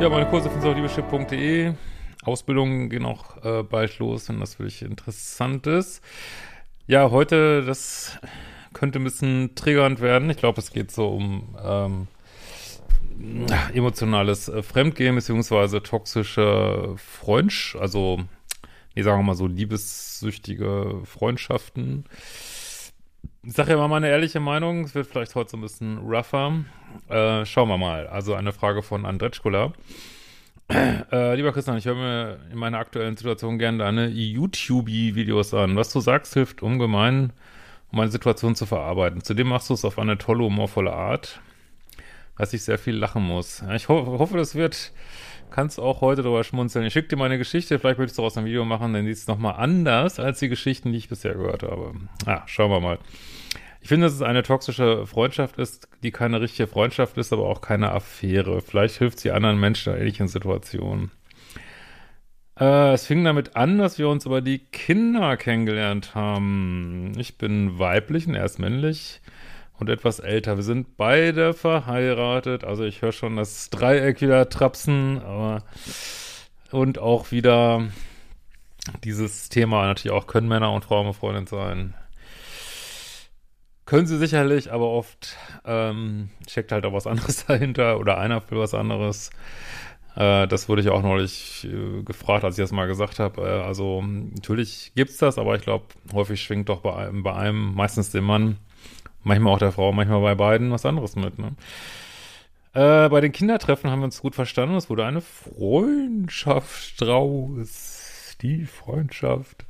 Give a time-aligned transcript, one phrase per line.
[0.00, 1.74] Ja, meine Kurse findest du auf liebeschiff.de.
[2.22, 6.02] Ausbildungen gehen auch äh, bald los, wenn das für dich interessant ist.
[6.86, 8.18] Ja, heute, das
[8.72, 10.30] könnte ein bisschen triggernd werden.
[10.30, 12.08] Ich glaube, es geht so um ähm,
[13.74, 18.20] emotionales äh, Fremdgehen beziehungsweise toxische Freundschaft, also,
[18.94, 22.06] nee, sagen wir mal so liebessüchtige Freundschaften.
[23.50, 26.64] Ich sage ja mal meine ehrliche Meinung, es wird vielleicht heute so ein bisschen rougher.
[27.08, 28.06] Äh, schauen wir mal.
[28.06, 29.72] Also eine Frage von Andretschkola.
[30.68, 35.74] Äh, lieber Christian, ich höre mir in meiner aktuellen Situation gerne deine YouTube-Videos an.
[35.74, 37.32] Was du sagst, hilft ungemein,
[37.90, 39.24] um meine Situation zu verarbeiten.
[39.24, 41.40] Zudem machst du es auf eine tolle, humorvolle Art,
[42.38, 43.64] dass ich sehr viel lachen muss.
[43.74, 44.92] Ich ho hoffe, das wird
[45.50, 46.86] kannst auch heute darüber schmunzeln.
[46.86, 49.26] Ich schicke dir meine Geschichte, vielleicht möchtest du daraus ein Video machen, dann sieht es
[49.26, 51.92] nochmal anders als die Geschichten, die ich bisher gehört habe.
[52.26, 52.98] Ah, schauen wir mal.
[53.82, 57.60] Ich finde, dass es eine toxische Freundschaft ist, die keine richtige Freundschaft ist, aber auch
[57.60, 58.60] keine Affäre.
[58.60, 61.10] Vielleicht hilft sie anderen Menschen in ähnlichen Situationen.
[62.58, 67.12] Äh, es fing damit an, dass wir uns über die Kinder kennengelernt haben.
[67.16, 69.20] Ich bin weiblich und er ist männlich
[69.80, 70.56] und etwas älter.
[70.56, 72.64] Wir sind beide verheiratet.
[72.64, 75.62] Also ich höre schon das Dreieck wieder trapsen, aber
[76.70, 77.88] und auch wieder
[79.04, 81.94] dieses Thema natürlich auch, können Männer und Frauen befreundet sein.
[83.86, 88.58] Können sie sicherlich, aber oft ähm, steckt halt auch was anderes dahinter oder einer will
[88.58, 89.30] was anderes.
[90.14, 93.42] Äh, das wurde ich auch neulich äh, gefragt, als ich das mal gesagt habe.
[93.42, 98.10] Äh, also natürlich gibt's das, aber ich glaube, häufig schwingt doch bei bei einem meistens
[98.10, 98.58] dem Mann
[99.22, 101.52] Manchmal auch der Frau, manchmal bei beiden was anderes mit, ne?
[102.72, 104.76] Äh, bei den Kindertreffen haben wir uns gut verstanden.
[104.76, 108.36] Es wurde eine Freundschaft draus.
[108.40, 109.66] Die Freundschaft.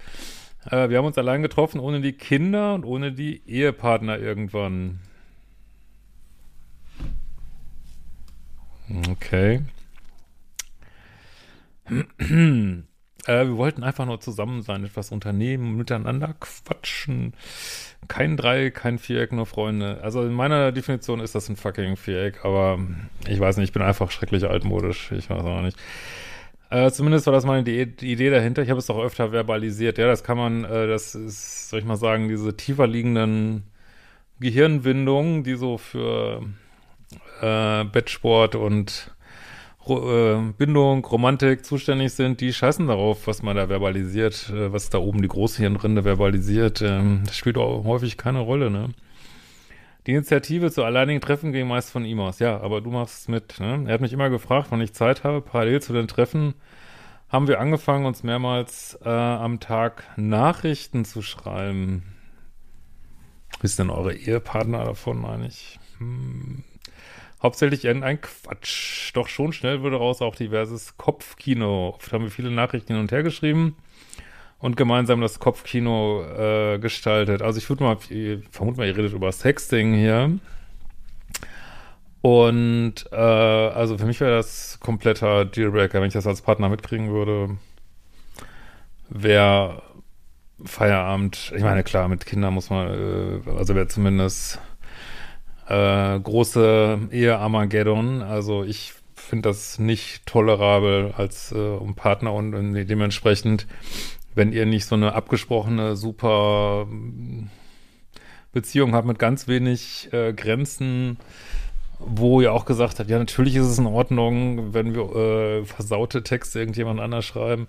[0.70, 5.00] Äh, wir haben uns allein getroffen, ohne die Kinder und ohne die Ehepartner irgendwann.
[9.08, 9.62] Okay.
[13.30, 17.34] Äh, wir wollten einfach nur zusammen sein, etwas unternehmen, miteinander quatschen.
[18.08, 20.00] Kein Dreieck, kein Viereck, nur Freunde.
[20.02, 22.80] Also in meiner Definition ist das ein fucking Viereck, aber
[23.28, 25.12] ich weiß nicht, ich bin einfach schrecklich altmodisch.
[25.12, 25.78] Ich weiß auch nicht.
[26.70, 28.62] Äh, zumindest war das meine Idee dahinter.
[28.62, 29.98] Ich habe es auch öfter verbalisiert.
[29.98, 33.62] Ja, das kann man, äh, das ist, soll ich mal sagen, diese tiefer liegenden
[34.40, 36.42] Gehirnwindungen, die so für
[37.40, 39.14] äh, Bettsport und
[39.86, 45.22] Bindung, Romantik zuständig sind, die scheißen darauf, was man da verbalisiert, äh, was da oben
[45.22, 46.82] die Großhirnrinde verbalisiert.
[46.82, 48.90] Ähm, das spielt auch häufig keine Rolle, ne?
[50.06, 52.38] Die Initiative zu alleinigen Treffen ging meist von ihm aus.
[52.38, 53.60] Ja, aber du machst mit.
[53.60, 53.84] Ne?
[53.86, 55.42] Er hat mich immer gefragt, wann ich Zeit habe.
[55.42, 56.54] Parallel zu den Treffen
[57.28, 62.02] haben wir angefangen, uns mehrmals äh, am Tag Nachrichten zu schreiben.
[63.62, 65.78] Ist denn eure Ehepartner davon eigentlich?
[65.98, 66.64] Hm,
[67.42, 69.10] hauptsächlich ein Quatsch.
[69.14, 71.94] Doch schon schnell würde raus auch diverses Kopfkino.
[71.96, 73.76] Oft haben wir viele Nachrichten hin und her geschrieben
[74.58, 77.42] und gemeinsam das Kopfkino äh, gestaltet.
[77.42, 77.96] Also ich würde mal,
[78.50, 80.38] vermute mal, ihr redet über Sexting hier.
[82.22, 87.10] Und äh, also für mich wäre das kompletter Dealbreaker, wenn ich das als Partner mitkriegen
[87.10, 87.56] würde.
[89.08, 89.82] Wäre
[90.62, 94.60] Feierabend, ich meine, klar, mit Kindern muss man, äh, also wäre zumindest
[95.70, 98.22] äh, große Ehe-Armageddon.
[98.22, 103.66] Also ich finde das nicht tolerabel als äh, Partner und, und dementsprechend,
[104.34, 107.48] wenn ihr nicht so eine abgesprochene, super mm,
[108.52, 111.18] Beziehung habt mit ganz wenig äh, Grenzen,
[112.00, 116.24] wo ihr auch gesagt habt, ja, natürlich ist es in Ordnung, wenn wir äh, versaute
[116.24, 117.68] Texte irgendjemand anders schreiben.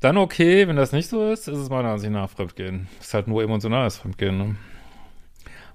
[0.00, 2.88] Dann okay, wenn das nicht so ist, ist es meiner Ansicht nach Fremdgehen.
[3.00, 4.56] Ist halt nur emotionales Fremdgehen, ne?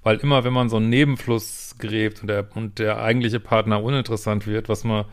[0.04, 4.48] Weil immer, wenn man so einen Nebenfluss gräbt und der, und der eigentliche Partner uninteressant
[4.48, 5.06] wird, was wir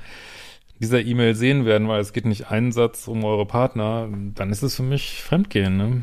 [0.79, 4.63] dieser E-Mail sehen werden, weil es geht nicht einen Satz um eure Partner, dann ist
[4.63, 6.03] es für mich Fremdgehen, ne?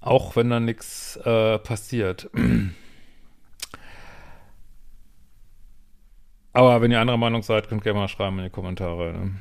[0.00, 2.30] Auch wenn da nichts äh, passiert.
[6.52, 9.12] Aber wenn ihr anderer Meinung seid, könnt ihr gerne mal schreiben in die Kommentare.
[9.12, 9.40] Ne?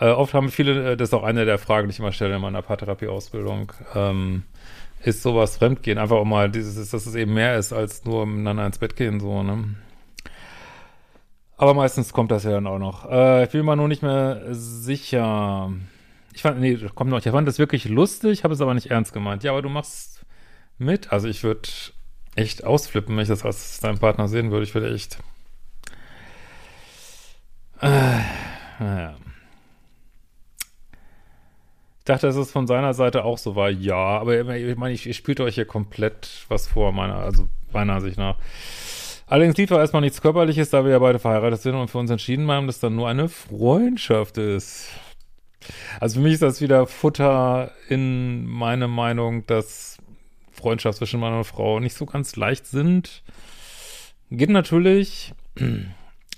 [0.00, 2.36] Äh, oft haben viele, äh, das ist auch eine der Fragen, die ich immer stelle
[2.36, 4.42] in meiner Paartherapie-Ausbildung, ähm,
[5.04, 5.98] ist sowas Fremdgehen.
[5.98, 9.20] Einfach auch mal dieses, dass es eben mehr ist als nur miteinander ins Bett gehen,
[9.20, 9.74] so, ne?
[11.56, 13.08] Aber meistens kommt das ja dann auch noch.
[13.10, 15.72] Äh, ich bin mir nur nicht mehr sicher.
[16.32, 17.24] Ich fand, nee, kommt noch.
[17.24, 19.44] Ich fand das wirklich lustig, habe es aber nicht ernst gemeint.
[19.44, 20.24] Ja, aber du machst
[20.78, 21.12] mit.
[21.12, 21.68] Also ich würde
[22.34, 24.64] echt ausflippen, wenn ich das als deinem Partner sehen würde.
[24.64, 25.18] Ich würde echt.
[27.80, 28.18] Äh,
[28.80, 29.14] naja.
[32.04, 33.70] Ich dachte, dass es von seiner Seite auch so war.
[33.70, 38.02] Ja, aber ich meine, ich, ich spielte euch hier komplett was vor, meiner, also meiner
[38.02, 38.36] Sicht nach.
[39.26, 42.10] Allerdings lief auch erstmal nichts Körperliches, da wir ja beide verheiratet sind und für uns
[42.10, 44.90] entschieden haben, dass dann nur eine Freundschaft ist.
[45.98, 49.96] Also für mich ist das wieder Futter in meine Meinung, dass
[50.52, 53.22] Freundschaft zwischen Mann und Frau nicht so ganz leicht sind.
[54.30, 55.32] Geht natürlich,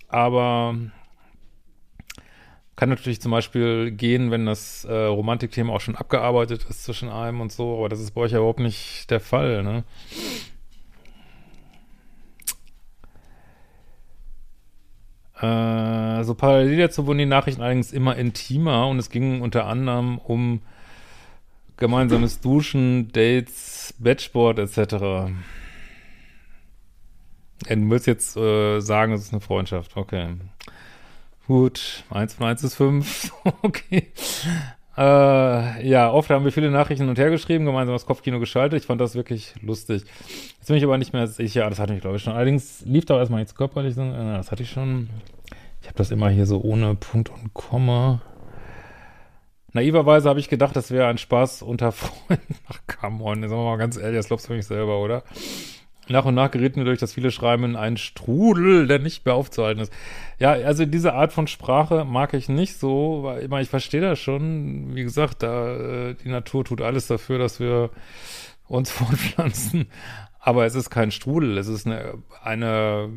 [0.08, 0.76] aber
[2.76, 7.40] kann natürlich zum Beispiel gehen, wenn das äh, Romantikthema auch schon abgearbeitet ist zwischen einem
[7.40, 9.84] und so, aber das ist bei euch ja überhaupt nicht der Fall, ne?
[15.40, 20.18] Äh, so parallel dazu wurden die Nachrichten allerdings immer intimer und es ging unter anderem
[20.18, 20.62] um
[21.76, 25.30] gemeinsames Duschen, Dates, Bettsport etc.
[27.68, 29.96] Du willst jetzt äh, sagen, es ist eine Freundschaft.
[29.96, 30.36] Okay.
[31.46, 32.04] Gut.
[32.10, 33.32] Eins von eins ist fünf.
[33.62, 34.10] okay.
[34.96, 38.80] Äh, ja, oft haben wir viele Nachrichten hin und her geschrieben, gemeinsam das Kopfkino geschaltet.
[38.80, 40.04] Ich fand das wirklich lustig.
[40.58, 41.68] Jetzt bin ich aber nicht mehr sicher.
[41.68, 42.32] Das hatte ich, glaube ich, schon.
[42.32, 43.96] Allerdings lief da erstmal nichts körperlich.
[43.96, 45.10] Äh, das hatte ich schon.
[45.82, 48.22] Ich habe das immer hier so ohne Punkt und Komma.
[49.72, 52.56] Naiverweise habe ich gedacht, das wäre ein Spaß unter Freunden.
[52.68, 55.22] Ach, come on, sagen wir mal ganz ehrlich, das glaubst du nicht selber, oder?
[56.08, 59.34] Nach und nach gerieten wir durch das viele Schreiben in einen Strudel, der nicht mehr
[59.34, 59.92] aufzuhalten ist.
[60.38, 64.18] Ja, also diese Art von Sprache mag ich nicht so, weil immer ich verstehe das
[64.18, 64.94] schon.
[64.94, 65.74] Wie gesagt, da
[66.10, 67.90] äh, die Natur tut alles dafür, dass wir
[68.68, 69.86] uns fortpflanzen.
[70.38, 73.10] Aber es ist kein Strudel, es ist eine, eine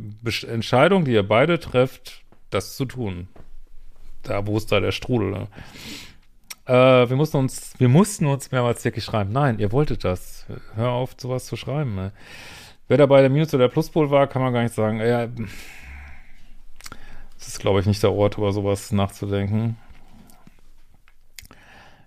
[0.48, 3.28] Entscheidung, die ihr beide trefft, das zu tun.
[4.24, 5.30] Da, wo ist da der Strudel?
[5.30, 5.48] Ne?
[6.66, 9.32] Äh, wir mussten uns, wir mussten uns mehrmals wirklich schreiben.
[9.32, 10.48] Nein, ihr wolltet das.
[10.74, 11.94] Hör auf, sowas zu schreiben.
[11.94, 12.12] Ne?
[12.90, 15.00] Wer da bei der Minus- oder Pluspol war, kann man gar nicht sagen.
[15.00, 15.28] Ja,
[17.38, 19.78] das ist, glaube ich, nicht der Ort, über sowas nachzudenken.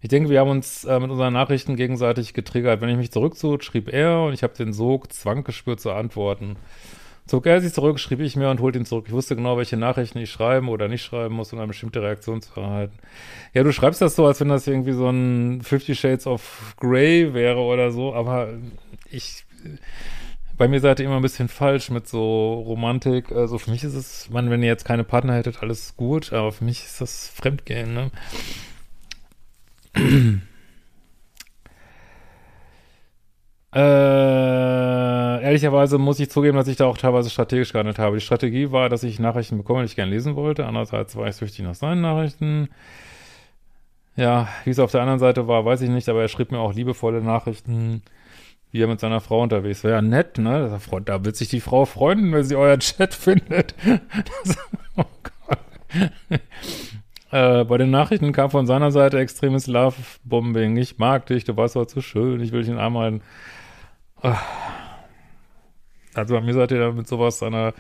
[0.01, 2.81] Ich denke, wir haben uns äh, mit unseren Nachrichten gegenseitig getriggert.
[2.81, 6.57] Wenn ich mich zurückzog, schrieb er und ich habe den Sog, Zwang gespürt zu antworten.
[7.27, 9.05] Zog er sich zurück, schrieb ich mir und holte ihn zurück.
[9.07, 12.43] Ich wusste genau, welche Nachrichten ich schreiben oder nicht schreiben muss, um eine bestimmte Reaktion
[12.43, 12.99] zu erhalten.
[13.55, 17.33] Ja, du schreibst das so, als wenn das irgendwie so ein Fifty Shades of Grey
[17.33, 18.49] wäre oder so, aber
[19.09, 19.45] ich
[20.57, 23.33] bei mir seid ihr immer ein bisschen falsch mit so Romantik.
[23.33, 26.53] Also für mich ist es, man, wenn ihr jetzt keine Partner hättet, alles gut, aber
[26.53, 28.11] für mich ist das Fremdgehen, ne?
[33.75, 38.17] äh, ehrlicherweise muss ich zugeben, dass ich da auch teilweise strategisch gehandelt habe.
[38.17, 40.67] Die Strategie war, dass ich Nachrichten bekomme, die ich gerne lesen wollte.
[40.67, 42.69] Andererseits war ich süchtig nach seinen Nachrichten.
[44.17, 46.59] Ja, wie es auf der anderen Seite war, weiß ich nicht, aber er schrieb mir
[46.59, 48.03] auch liebevolle Nachrichten
[48.73, 49.91] wie er mit seiner Frau unterwegs war.
[49.91, 50.81] Ja, nett, ne?
[51.05, 53.75] Da wird sich die Frau freuen, wenn sie euer Chat findet.
[53.85, 54.57] Das,
[54.97, 56.41] oh Gott.
[57.31, 60.79] äh, bei den Nachrichten kam von seiner Seite extremes Love-Bombing.
[60.79, 63.21] Ich mag dich, du warst heute so schön, ich will dich in den Arm halten.
[64.23, 64.35] Oh.
[66.15, 67.75] Also bei mir seid ihr da mit sowas an einer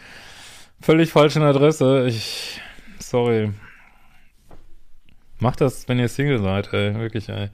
[0.82, 2.06] völlig falschen Adresse.
[2.06, 2.60] Ich,
[2.98, 3.52] sorry.
[5.38, 6.94] Macht das, wenn ihr Single seid, ey.
[6.96, 7.48] Wirklich, ey.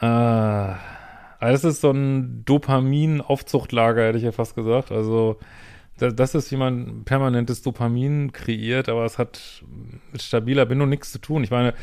[0.00, 0.97] Äh.
[1.38, 4.90] Also das ist so ein Dopamin-Aufzuchtlager, hätte ich ja fast gesagt.
[4.90, 5.38] Also
[5.98, 9.64] das ist, wie man permanentes Dopamin kreiert, aber es hat
[10.12, 11.42] mit stabiler Bindung nichts zu tun.
[11.42, 11.74] Ich meine,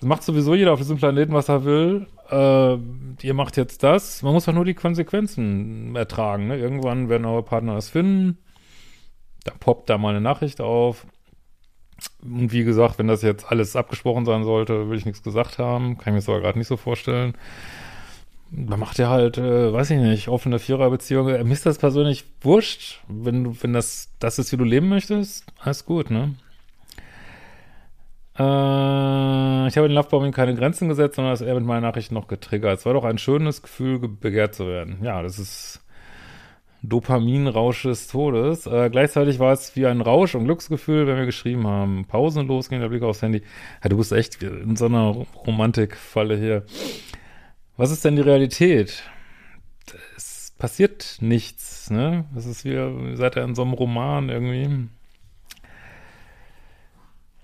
[0.00, 2.06] das macht sowieso jeder auf diesem Planeten, was er will.
[2.30, 2.76] Äh,
[3.24, 4.22] ihr macht jetzt das.
[4.22, 6.48] Man muss auch nur die Konsequenzen ertragen.
[6.48, 6.58] Ne?
[6.58, 8.38] Irgendwann werden eure Partner das finden.
[9.44, 11.06] Da poppt da mal eine Nachricht auf.
[12.22, 15.98] Und wie gesagt, wenn das jetzt alles abgesprochen sein sollte, will ich nichts gesagt haben.
[15.98, 17.34] Kann ich mir das aber gerade nicht so vorstellen
[18.56, 21.26] man macht ja halt, äh, weiß ich nicht, offene Viererbeziehung.
[21.26, 25.44] Mir ist das persönlich wurscht, wenn du, wenn das das ist, wie du leben möchtest,
[25.58, 26.34] alles gut, ne?
[28.38, 32.28] Äh, ich habe in Lovebombing keine Grenzen gesetzt, sondern das er mit meinen Nachrichten noch
[32.28, 32.78] getriggert.
[32.78, 34.98] Es war doch ein schönes Gefühl, begehrt zu werden.
[35.02, 35.82] Ja, das ist
[36.82, 38.66] Dopaminrausch des Todes.
[38.66, 42.06] Äh, gleichzeitig war es wie ein Rausch und Glücksgefühl, wenn wir geschrieben haben.
[42.06, 43.42] Pausenlos ging der Blick aufs Handy.
[43.82, 46.64] Ja, du bist echt in so einer Romantikfalle hier.
[47.76, 49.02] Was ist denn die Realität?
[50.16, 52.24] Es passiert nichts, ne?
[52.34, 54.88] Das ist wie, ihr seid ja in so einem Roman irgendwie.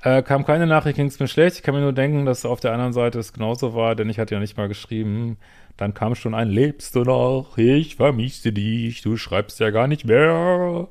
[0.02, 1.56] Äh, kam keine Nachricht, ging es mir schlecht.
[1.56, 4.18] Ich kann mir nur denken, dass auf der anderen Seite es genauso war, denn ich
[4.18, 5.36] hatte ja nicht mal geschrieben.
[5.76, 7.56] Dann kam schon ein Lebst du noch?
[7.56, 9.02] Ich vermisse dich.
[9.02, 10.88] Du schreibst ja gar nicht mehr.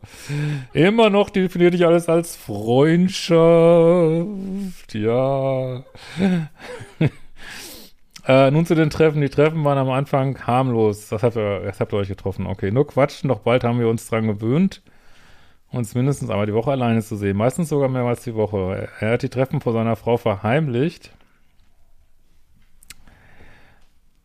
[0.74, 3.36] Immer noch definiert dich alles als Freundschaft.
[4.93, 5.83] Ja.
[8.27, 9.21] Äh, nun zu den Treffen.
[9.21, 11.09] Die Treffen waren am Anfang harmlos.
[11.09, 12.45] Das habt ihr, das habt ihr euch getroffen.
[12.45, 13.29] Okay, nur quatschen.
[13.29, 14.81] Doch bald haben wir uns dran gewöhnt,
[15.71, 17.37] uns mindestens einmal die Woche alleine zu sehen.
[17.37, 18.89] Meistens sogar mehrmals die Woche.
[18.99, 21.11] Er hat die Treffen vor seiner Frau verheimlicht.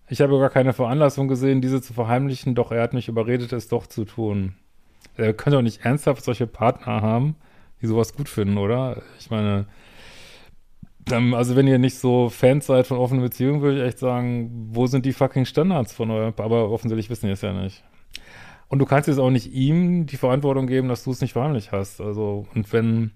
[0.08, 3.66] Ich habe gar keine Veranlassung gesehen, diese zu verheimlichen, doch er hat mich überredet, es
[3.66, 4.54] doch zu tun.
[5.16, 7.34] Er könnte doch nicht ernsthaft solche Partner haben,
[7.82, 9.02] die sowas gut finden, oder?
[9.18, 9.66] Ich meine,
[11.10, 14.86] also wenn ihr nicht so Fans seid von offenen Beziehungen, würde ich echt sagen, wo
[14.86, 17.84] sind die fucking Standards von eurem, aber offensichtlich wissen die es ja nicht.
[18.68, 21.70] Und du kannst jetzt auch nicht ihm die Verantwortung geben, dass du es nicht verheimlicht
[21.70, 22.00] hast.
[22.00, 23.12] Also, und wenn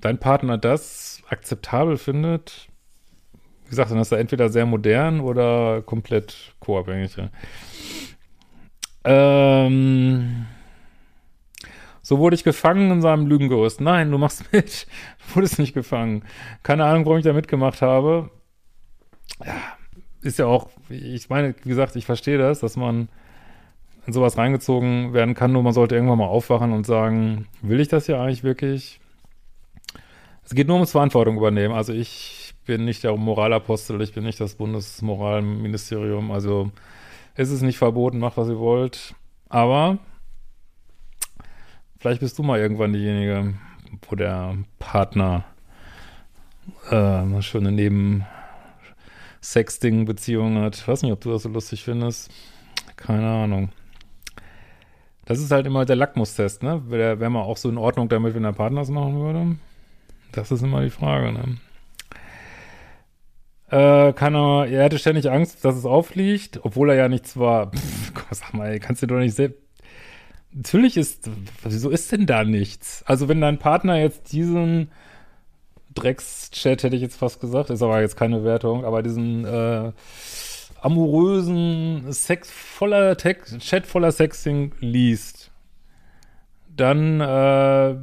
[0.00, 2.68] dein Partner das akzeptabel findet,
[3.64, 7.16] wie gesagt, dann ist er entweder sehr modern oder komplett co-abhängig.
[9.04, 10.46] Ähm,
[12.02, 13.80] so wurde ich gefangen in seinem Lügengerüst.
[13.80, 14.86] Nein, du machst mit.
[15.28, 16.24] Du wurdest nicht gefangen.
[16.62, 18.30] Keine Ahnung, warum ich da mitgemacht habe.
[19.44, 19.54] Ja,
[20.20, 23.08] ist ja auch, ich meine, wie gesagt, ich verstehe das, dass man
[24.06, 27.88] in sowas reingezogen werden kann, nur man sollte irgendwann mal aufwachen und sagen, will ich
[27.88, 29.00] das ja eigentlich wirklich?
[30.44, 31.74] Es geht nur ums Verantwortung übernehmen.
[31.74, 36.70] Also ich bin nicht der Moralapostel, ich bin nicht das Bundesmoralministerium, also
[37.36, 39.14] ist es nicht verboten, macht was ihr wollt.
[39.48, 39.98] Aber
[42.02, 43.54] vielleicht bist du mal irgendwann diejenige,
[44.08, 45.44] wo der Partner
[46.90, 50.74] äh, eine schöne Neben-Sexting-Beziehung hat.
[50.76, 52.32] Ich weiß nicht, ob du das so lustig findest.
[52.96, 53.68] Keine Ahnung.
[55.26, 56.82] Das ist halt immer der Lackmustest, ne?
[56.88, 59.54] Wäre wär man auch so in Ordnung damit, wenn der Partner es machen würde?
[60.32, 61.58] Das ist immer die Frage, ne?
[63.70, 67.70] Äh, kann er, er hatte ständig Angst, dass es auffliegt, obwohl er ja nichts war.
[67.70, 69.62] Pff, sag mal, kannst du doch nicht selbst.
[70.54, 71.30] Natürlich ist,
[71.64, 73.02] wieso ist denn da nichts?
[73.06, 74.90] Also, wenn dein Partner jetzt diesen
[75.94, 79.92] Dreckschat, hätte ich jetzt fast gesagt, ist aber jetzt keine Wertung, aber diesen, äh,
[80.82, 85.52] amorösen Sex voller Text, Chat voller Sexting liest,
[86.68, 87.94] dann äh,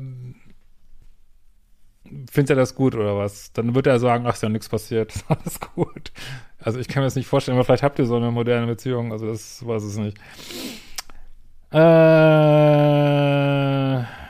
[2.31, 3.51] findet er das gut oder was?
[3.51, 6.13] Dann wird er sagen, ach, ist ja nichts passiert, ist alles gut.
[6.57, 9.11] Also ich kann mir das nicht vorstellen, aber vielleicht habt ihr so eine moderne Beziehung,
[9.11, 10.17] also das weiß es nicht.
[11.71, 11.77] Äh,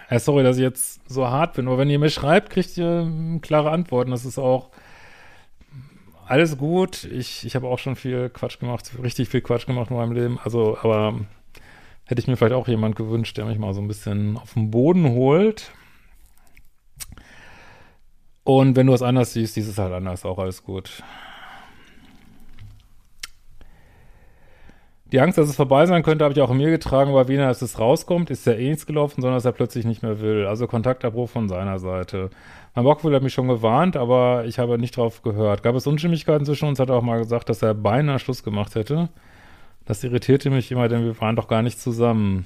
[0.10, 3.39] ja, sorry, dass ich jetzt so hart bin, aber wenn ihr mir schreibt, kriegt ihr
[3.41, 4.12] klare Antworten.
[4.12, 4.72] Das ist auch
[6.27, 7.05] alles gut.
[7.05, 10.39] Ich, ich habe auch schon viel Quatsch gemacht, richtig viel Quatsch gemacht in meinem Leben.
[10.43, 11.19] Also, aber
[12.05, 14.69] hätte ich mir vielleicht auch jemand gewünscht, der mich mal so ein bisschen auf den
[14.72, 15.72] Boden holt.
[18.43, 21.03] Und wenn du was anders siehst, siehst es halt anders, auch alles gut.
[25.12, 27.48] Die Angst, dass es vorbei sein könnte, habe ich auch in mir getragen, aber weniger,
[27.48, 30.46] dass es rauskommt, ist ja eh nichts gelaufen, sondern dass er plötzlich nicht mehr will.
[30.46, 32.30] Also Kontaktabbruch von seiner Seite.
[32.75, 35.63] Mein Bockwohl hat mich schon gewarnt, aber ich habe nicht drauf gehört.
[35.63, 38.75] Gab es Unstimmigkeiten zwischen uns, hat er auch mal gesagt, dass er beinahe Schluss gemacht
[38.75, 39.10] hätte.
[39.86, 42.46] Das irritierte mich immer, denn wir waren doch gar nicht zusammen.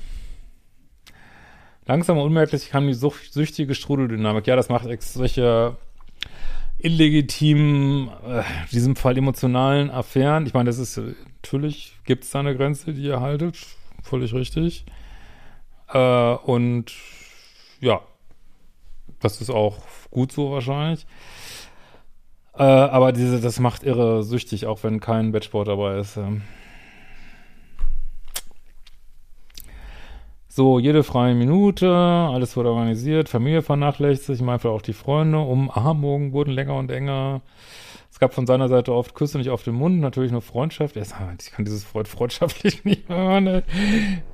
[1.85, 4.47] Langsam und unmerklich kam die süchtige Strudeldynamik.
[4.47, 5.75] Ja, das macht solche
[6.77, 10.45] illegitimen, äh, in diesem Fall emotionalen Affären.
[10.45, 11.01] Ich meine, das ist,
[11.43, 13.57] natürlich gibt es da eine Grenze, die ihr haltet.
[14.01, 14.85] Völlig richtig.
[15.89, 16.93] Äh, und
[17.81, 18.01] ja,
[19.19, 19.77] das ist auch
[20.09, 21.05] gut so wahrscheinlich.
[22.55, 26.17] Äh, aber diese, das macht irre süchtig, auch wenn kein Bettsport dabei ist.
[26.17, 26.43] Ähm.
[30.55, 36.51] So, jede freie Minute, alles wurde organisiert, Familie vernachlässigt, manchmal auch die Freunde, Umarmungen wurden
[36.51, 37.41] länger und enger.
[38.11, 40.95] Es gab von seiner Seite oft Küsse nicht auf den Mund, natürlich nur Freundschaft.
[40.95, 43.63] Ich kann dieses Wort freundschaftlich nicht mehr hören.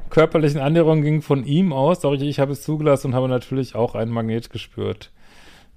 [0.10, 3.76] Körperlichen Annäherungen gingen von ihm aus, doch ich, ich habe es zugelassen und habe natürlich
[3.76, 5.14] auch einen Magnet gespürt.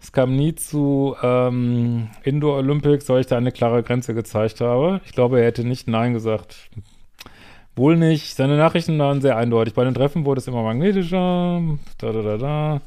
[0.01, 5.03] Es kam nie zu ähm, Indoor Olympics, weil ich da eine klare Grenze gezeigt habe.
[5.05, 6.69] Ich glaube, er hätte nicht Nein gesagt.
[7.75, 8.35] Wohl nicht.
[8.35, 9.75] Seine Nachrichten waren sehr eindeutig.
[9.75, 11.63] Bei den Treffen wurde es immer magnetischer.
[11.99, 12.81] Da, da, da, da.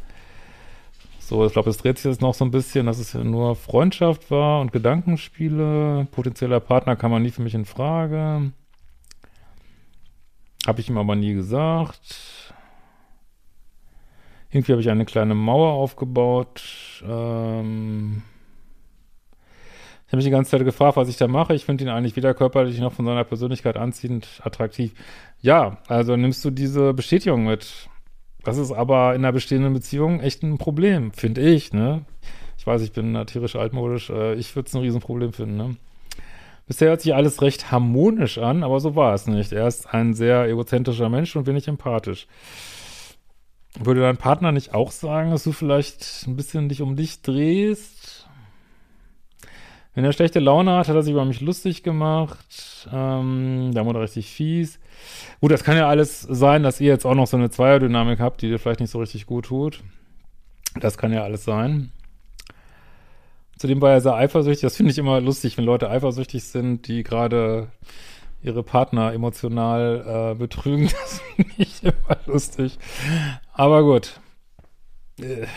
[1.20, 4.30] So, ich glaube, es dreht sich jetzt noch so ein bisschen, dass es nur Freundschaft
[4.30, 6.06] war und Gedankenspiele.
[6.12, 8.52] Potenzieller Partner kam man nie für mich in Frage.
[10.68, 12.54] Habe ich ihm aber nie gesagt.
[14.52, 16.62] Irgendwie habe ich eine kleine Mauer aufgebaut.
[17.08, 18.22] Ähm
[20.06, 21.56] ich habe mich die ganze Zeit gefragt, was ich da mache.
[21.56, 24.94] Ich finde ihn eigentlich weder körperlich noch von seiner Persönlichkeit anziehend attraktiv.
[25.42, 27.90] Ja, also nimmst du diese Bestätigung mit.
[28.44, 32.06] Das ist aber in einer bestehenden Beziehung echt ein Problem, finde ich, ne?
[32.58, 34.12] Ich weiß, ich bin tierisch altmodisch.
[34.12, 35.76] Äh, ich würde es ein Riesenproblem finden, ne?
[36.68, 39.52] Bisher hört sich alles recht harmonisch an, aber so war es nicht.
[39.52, 42.28] Er ist ein sehr egozentrischer Mensch und wenig empathisch.
[43.80, 47.95] Würde dein Partner nicht auch sagen, dass du vielleicht ein bisschen dich um dich drehst?
[49.96, 52.90] Wenn er schlechte Laune hat, hat er sich über mich lustig gemacht.
[52.92, 54.78] Ähm, da wurde richtig fies.
[55.40, 58.42] Gut, das kann ja alles sein, dass ihr jetzt auch noch so eine Zweierdynamik habt,
[58.42, 59.82] die dir vielleicht nicht so richtig gut tut.
[60.78, 61.92] Das kann ja alles sein.
[63.58, 64.64] Zudem war er sehr eifersüchtig.
[64.64, 67.70] Das finde ich immer lustig, wenn Leute eifersüchtig sind, die gerade
[68.44, 70.90] ihre Partner emotional äh, betrügen.
[71.02, 72.78] Das finde ich immer lustig.
[73.54, 74.20] Aber gut.
[75.22, 75.48] Äh.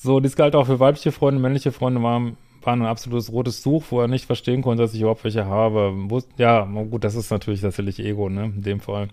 [0.00, 3.82] So, dies galt auch für weibliche Freunde, männliche Freunde waren, waren ein absolutes rotes Tuch,
[3.90, 5.92] wo er nicht verstehen konnte, dass ich überhaupt welche habe.
[6.36, 9.08] Ja, gut, das ist natürlich tatsächlich Ego, ne, in dem Fall.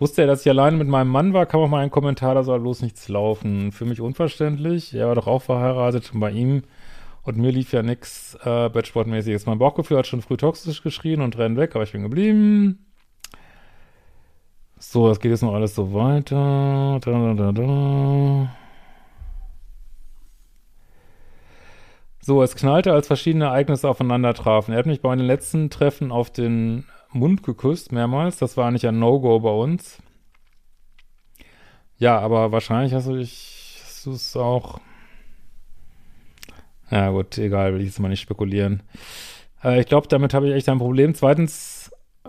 [0.00, 2.42] Wusste er, dass ich alleine mit meinem Mann war, kam auch mal ein Kommentar, da
[2.42, 3.70] soll bloß nichts laufen.
[3.70, 4.92] Für mich unverständlich.
[4.92, 6.64] Er war doch auch verheiratet und bei ihm
[7.22, 9.46] und mir lief ja nichts äh, Batchboard-mäßiges.
[9.46, 12.86] Mein Bauchgefühl hat schon früh toxisch geschrien und rennt weg, aber ich bin geblieben.
[14.80, 16.98] So, das geht jetzt noch alles so weiter.
[17.00, 18.61] Da, da, da, da.
[22.24, 24.72] So, es knallte, als verschiedene Ereignisse aufeinander trafen.
[24.72, 28.38] Er hat mich bei den letzten Treffen auf den Mund geküsst, mehrmals.
[28.38, 30.00] Das war nicht ein No-Go bei uns.
[31.98, 34.80] Ja, aber wahrscheinlich hast du dich, hast du es auch
[36.92, 38.82] ja gut, egal, will ich jetzt mal nicht spekulieren.
[39.64, 41.14] Äh, ich glaube, damit habe ich echt ein Problem.
[41.14, 41.81] Zweitens,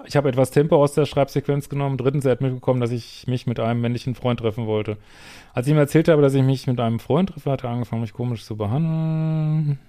[0.06, 1.98] ich habe etwas Tempo aus der Schreibsequenz genommen.
[1.98, 4.98] Drittens, er hat mitbekommen, dass ich mich mit einem männlichen Freund treffen wollte.
[5.54, 8.02] Als ich ihm erzählt habe, dass ich mich mit einem Freund treffe, hat er angefangen,
[8.02, 9.80] mich komisch zu behandeln.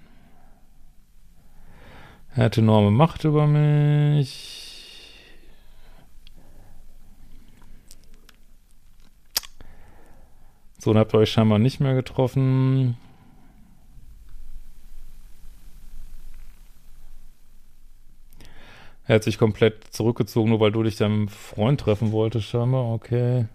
[2.35, 4.61] Er hatte enorme Macht über mich.
[10.79, 12.97] So, dann habt ihr euch scheinbar nicht mehr getroffen.
[19.07, 22.91] Er hat sich komplett zurückgezogen, nur weil du dich deinem Freund treffen wolltest, scheinbar.
[22.91, 23.45] Okay.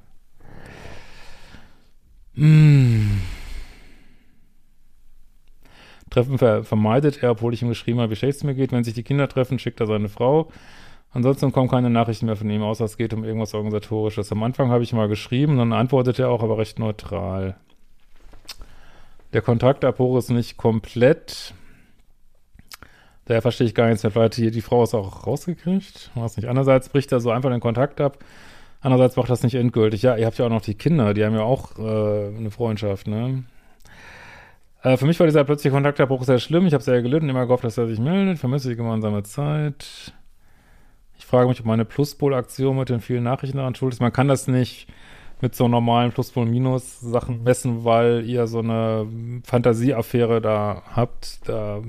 [2.35, 3.21] Hm.
[6.09, 8.73] Treffen ver vermeidet er, obwohl ich ihm geschrieben habe, wie schlecht es mir geht.
[8.73, 10.51] Wenn sich die Kinder treffen, schickt er seine Frau.
[11.13, 14.31] Ansonsten kommen keine Nachrichten mehr von ihm, außer es geht um irgendwas Organisatorisches.
[14.31, 17.57] Am Anfang habe ich mal geschrieben, dann antwortet er auch, aber recht neutral.
[19.33, 21.55] Der Kontaktabbruch ist nicht komplett.
[23.31, 24.31] Daher verstehe ich gar nichts mehr.
[24.35, 26.11] Hier die Frau ist auch rausgekriegt.
[26.17, 26.49] Was nicht.
[26.49, 28.19] Einerseits bricht er so einfach den Kontakt ab.
[28.81, 30.03] Andererseits macht das nicht endgültig.
[30.03, 31.15] Ja, ihr habt ja auch noch die Kinder.
[31.15, 33.45] Die haben ja auch äh, eine Freundschaft, ne?
[34.83, 36.67] Äh, für mich war dieser plötzliche Kontaktabbruch sehr schlimm.
[36.67, 38.41] Ich habe sehr gelitten, immer gehofft, dass er sich meldet.
[38.41, 40.13] Vermisse die gemeinsame Zeit.
[41.17, 44.01] Ich frage mich, ob meine Pluspol-Aktion mit den vielen Nachrichten daran schuld ist.
[44.01, 44.89] Man kann das nicht
[45.41, 49.07] mit so normalen Pluspol-Minus-Sachen messen, weil ihr so eine
[49.45, 51.49] Fantasieaffäre da habt.
[51.49, 51.81] Da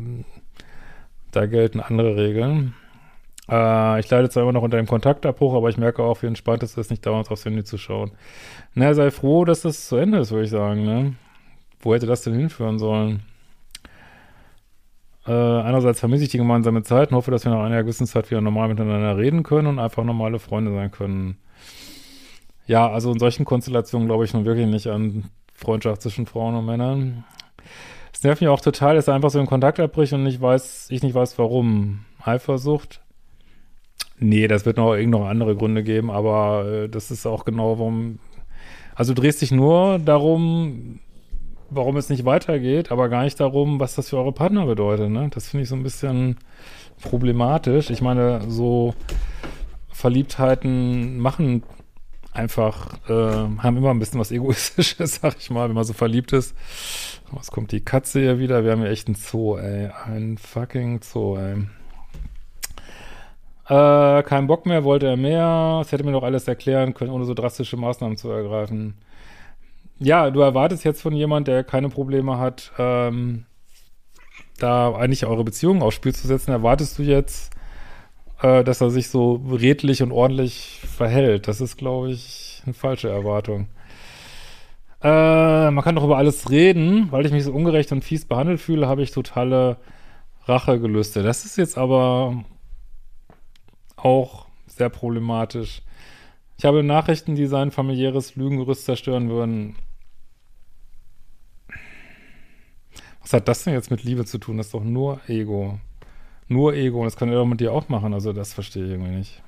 [1.31, 2.73] da gelten andere Regeln.
[3.49, 6.63] Äh, ich leide zwar immer noch unter dem Kontaktabbruch, aber ich merke auch, wie entspannt
[6.63, 8.11] es ist, nicht dauernd aufs Handy zu schauen.
[8.73, 11.15] Na, sei froh, dass das zu Ende ist, würde ich sagen, ne?
[11.81, 13.23] Wo hätte das denn hinführen sollen?
[15.27, 18.29] Äh, einerseits vermisse ich die gemeinsame Zeit und hoffe, dass wir nach einer gewissen Zeit
[18.31, 21.37] wieder normal miteinander reden können und einfach normale Freunde sein können.
[22.65, 26.65] Ja, also in solchen Konstellationen glaube ich nun wirklich nicht an Freundschaft zwischen Frauen und
[26.65, 27.23] Männern.
[28.13, 30.88] Es nervt mich auch total, dass er einfach so einen Kontakt abbricht und nicht weiß,
[30.89, 32.06] ich nicht weiß warum.
[32.24, 33.02] Eifersucht?
[34.19, 38.19] Nee, das wird noch irgendeine andere Gründe geben, aber äh, das ist auch genau, warum.
[38.93, 41.00] Also du drehst dich nur darum,
[41.71, 45.10] warum es nicht weitergeht, aber gar nicht darum, was das für eure Partner bedeutet.
[45.10, 45.30] Ne?
[45.34, 46.38] Das finde ich so ein bisschen
[47.02, 47.89] problematisch.
[47.89, 48.93] Ich meine, so
[49.91, 51.63] Verliebtheiten machen
[52.34, 56.34] einfach, äh, haben immer ein bisschen was Egoistisches, sag ich mal, wenn man so verliebt
[56.34, 56.56] ist.
[57.33, 58.65] Was kommt die Katze hier wieder?
[58.65, 59.89] Wir haben ja echt einen Zoo, ey.
[60.05, 61.65] Ein fucking Zoo, ey.
[63.67, 65.79] Äh, kein Bock mehr, wollte er mehr.
[65.81, 68.95] Es hätte mir doch alles erklären können, ohne so drastische Maßnahmen zu ergreifen.
[69.97, 73.45] Ja, du erwartest jetzt von jemand, der keine Probleme hat, ähm,
[74.59, 77.53] da eigentlich eure Beziehung aufs Spiel zu setzen, erwartest du jetzt,
[78.41, 81.47] äh, dass er sich so redlich und ordentlich verhält.
[81.47, 83.67] Das ist, glaube ich, eine falsche Erwartung.
[85.03, 88.59] Äh, man kann doch über alles reden, weil ich mich so ungerecht und fies behandelt
[88.59, 89.77] fühle, habe ich totale
[90.45, 91.23] Rachegelüste.
[91.23, 92.43] Das ist jetzt aber
[93.95, 95.81] auch sehr problematisch.
[96.57, 99.75] Ich habe Nachrichten, die sein familiäres Lügengerüst zerstören würden.
[103.21, 104.57] Was hat das denn jetzt mit Liebe zu tun?
[104.57, 105.79] Das ist doch nur Ego.
[106.47, 106.99] Nur Ego.
[106.99, 108.13] Und das kann er doch mit dir auch machen.
[108.13, 109.41] Also das verstehe ich irgendwie nicht.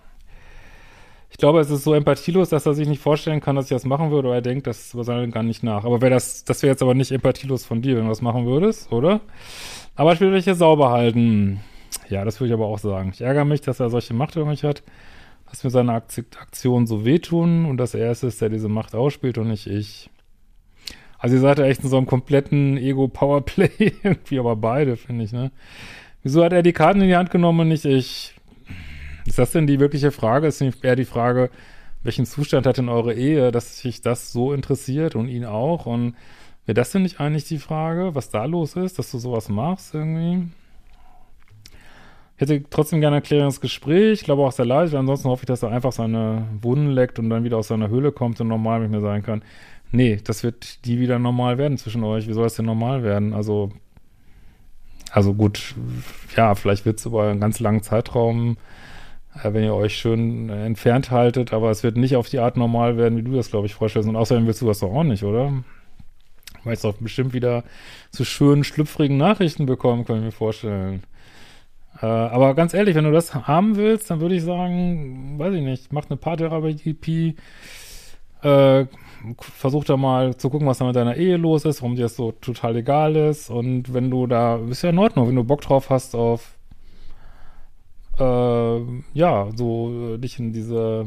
[1.33, 3.85] Ich glaube, es ist so empathielos, dass er sich nicht vorstellen kann, dass ich das
[3.85, 5.83] machen würde, oder er denkt das über seinen gar nicht nach.
[5.83, 8.45] Aber wäre das, das wäre jetzt aber nicht empathielos von dir, wenn du das machen
[8.45, 9.19] würdest, oder?
[9.95, 11.59] Aber ich will hier sauber halten.
[12.07, 13.09] Ja, das würde ich aber auch sagen.
[13.15, 14.83] Ich ärgere mich, dass er solche Macht über mich hat,
[15.49, 19.39] dass mir seine Aktionen so wehtun und dass er es ist, der diese Macht ausspielt
[19.39, 20.11] und nicht ich.
[21.17, 23.71] Also ihr seid ja echt in so einem kompletten Ego-Powerplay
[24.03, 25.51] irgendwie, aber beide, finde ich, ne?
[26.21, 28.35] Wieso hat er die Karten in die Hand genommen und nicht ich?
[29.25, 30.47] Ist das denn die wirkliche Frage?
[30.47, 31.49] Ist eher die Frage,
[32.03, 35.85] welchen Zustand hat denn eure Ehe, dass sich das so interessiert und ihn auch?
[35.85, 36.15] Und
[36.65, 39.93] wäre das denn nicht eigentlich die Frage, was da los ist, dass du sowas machst
[39.93, 40.49] irgendwie?
[42.35, 45.47] Ich hätte trotzdem gerne ein klärendes Gespräch, ich glaube auch sehr leicht, ansonsten hoffe ich,
[45.47, 48.79] dass er einfach seine Wunden leckt und dann wieder aus seiner Höhle kommt und normal
[48.81, 49.43] mit mir sein kann.
[49.91, 52.27] Nee, das wird die wieder normal werden zwischen euch.
[52.27, 53.33] Wie soll es denn normal werden?
[53.33, 53.71] Also,
[55.11, 55.75] also gut,
[56.35, 58.57] ja, vielleicht wird es über einen ganz langen Zeitraum,
[59.41, 62.97] wenn ihr euch schön äh, entfernt haltet, aber es wird nicht auf die Art normal
[62.97, 64.07] werden, wie du das, glaube ich, vorstellst.
[64.07, 65.51] Und außerdem willst du das doch auch nicht, oder?
[66.63, 67.63] Weil es doch bestimmt wieder
[68.11, 71.03] zu schönen, schlüpfrigen Nachrichten bekommen, kann ich mir vorstellen.
[72.01, 75.61] Äh, aber ganz ehrlich, wenn du das haben willst, dann würde ich sagen, weiß ich
[75.61, 77.35] nicht, mach eine Paartherapie,
[78.41, 78.85] äh,
[79.39, 82.15] versuch da mal zu gucken, was da mit deiner Ehe los ist, warum dir das
[82.15, 83.49] so total egal ist.
[83.49, 86.55] Und wenn du da, ist ja in Ordnung, wenn du Bock drauf hast auf,
[88.19, 88.79] äh,
[89.13, 91.05] ja, so äh, dich in diese,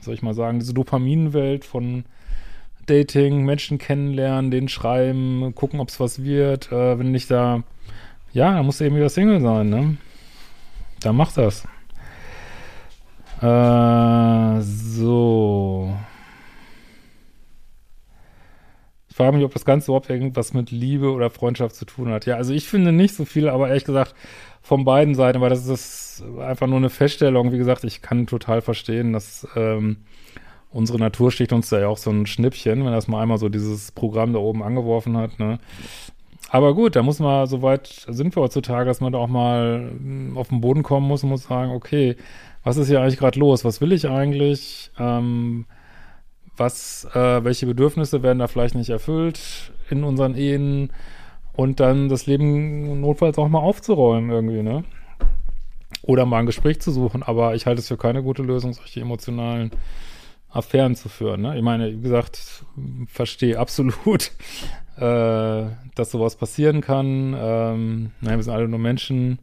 [0.00, 2.04] soll ich mal sagen, diese Dopaminwelt von
[2.86, 6.70] Dating, Menschen kennenlernen, den schreiben, gucken, ob es was wird.
[6.70, 7.62] Äh, wenn nicht da,
[8.32, 9.96] ja, dann musst du eben wieder Single sein, ne?
[11.00, 11.64] Dann mach das.
[13.40, 15.94] Äh, so.
[19.14, 22.26] Ich frage mich, ob das Ganze überhaupt irgendwas mit Liebe oder Freundschaft zu tun hat.
[22.26, 24.12] Ja, also ich finde nicht so viel, aber ehrlich gesagt
[24.60, 27.52] von beiden Seiten, weil das ist einfach nur eine Feststellung.
[27.52, 29.98] Wie gesagt, ich kann total verstehen, dass ähm,
[30.72, 33.48] unsere Natur sticht uns da ja auch so ein Schnippchen, wenn das mal einmal so
[33.48, 35.38] dieses Programm da oben angeworfen hat.
[35.38, 35.60] Ne?
[36.50, 40.36] Aber gut, da muss man, soweit sind wir heutzutage, dass man da auch mal hm,
[40.36, 42.16] auf den Boden kommen muss und muss sagen, okay,
[42.64, 43.64] was ist hier eigentlich gerade los?
[43.64, 44.90] Was will ich eigentlich?
[44.98, 45.66] Ähm,
[46.56, 50.92] was, äh, welche Bedürfnisse werden da vielleicht nicht erfüllt in unseren Ehen
[51.54, 54.84] und dann das Leben notfalls auch mal aufzuräumen irgendwie, ne?
[56.02, 59.00] Oder mal ein Gespräch zu suchen, aber ich halte es für keine gute Lösung, solche
[59.00, 59.70] emotionalen
[60.50, 61.56] Affären zu führen, ne?
[61.56, 62.64] Ich meine, wie gesagt,
[63.06, 64.32] verstehe absolut,
[64.96, 65.64] äh,
[65.94, 67.34] dass sowas passieren kann.
[67.36, 69.38] Ähm, nein, wir sind alle nur Menschen.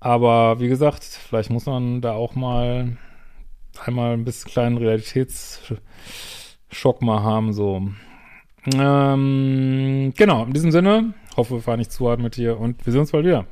[0.00, 2.96] Aber wie gesagt, vielleicht muss man da auch mal
[3.84, 5.80] einmal ein bisschen kleinen Realitätsschock
[7.00, 7.88] mal haben, so.
[8.74, 12.92] Ähm, genau, in diesem Sinne, hoffe, wir fahren nicht zu hart mit dir und wir
[12.92, 13.46] sehen uns bald wieder.